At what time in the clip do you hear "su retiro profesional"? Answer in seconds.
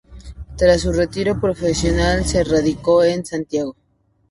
0.81-2.25